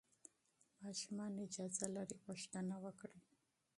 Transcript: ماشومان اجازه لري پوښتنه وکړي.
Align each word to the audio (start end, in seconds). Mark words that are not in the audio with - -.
ماشومان 0.83 1.33
اجازه 1.45 1.87
لري 1.95 2.17
پوښتنه 2.25 2.75
وکړي. 2.85 3.19